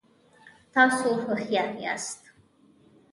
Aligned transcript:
تاسو 0.73 1.09
هوښیار 1.23 1.71
یاست 1.83 2.21